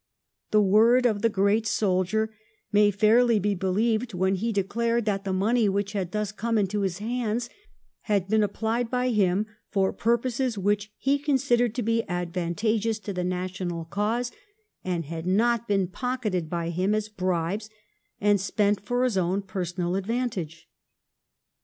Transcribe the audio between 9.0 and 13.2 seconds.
him for purposes which he considered to be advantageous to